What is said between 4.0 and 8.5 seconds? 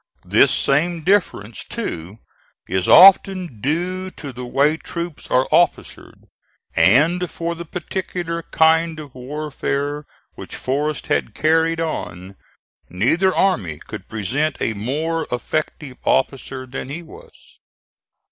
to the way troops are officered, and for the particular